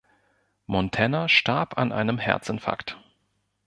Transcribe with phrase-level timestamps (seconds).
[0.65, 2.97] Montana starb an einem Herzinfarkt.